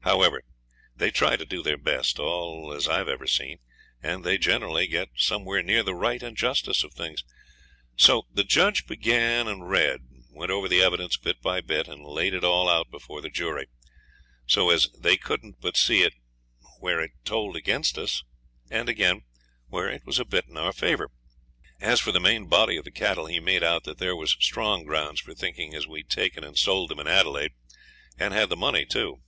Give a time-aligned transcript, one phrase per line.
[0.00, 0.42] However,
[0.94, 3.56] they try to do their best, all as I've ever seen,
[4.02, 7.24] and they generally get somewhere near the right and justice of things.
[7.96, 12.34] So the judge began and read went over the evidence bit by bit, and laid
[12.34, 13.64] it all out before the jury,
[14.46, 16.12] so as they couldn't but see it
[16.80, 18.22] where it told against us,
[18.70, 19.22] and, again,
[19.68, 21.08] where it was a bit in our favour.
[21.80, 24.84] As for the main body of the cattle, he made out that there was strong
[24.84, 27.52] grounds for thinking as we'd taken and sold them at Adelaide,
[28.18, 29.22] and had the money too.